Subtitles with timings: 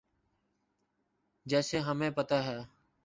[1.45, 2.59] جیسے ہمیں پتہ ہے۔